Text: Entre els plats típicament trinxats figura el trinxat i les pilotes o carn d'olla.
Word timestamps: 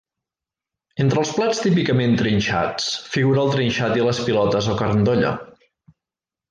Entre 1.03 1.19
els 1.23 1.33
plats 1.39 1.59
típicament 1.65 2.17
trinxats 2.23 2.89
figura 3.17 3.45
el 3.45 3.55
trinxat 3.59 3.97
i 4.03 4.09
les 4.09 4.27
pilotes 4.31 4.75
o 4.75 4.79
carn 4.85 5.07
d'olla. 5.09 5.37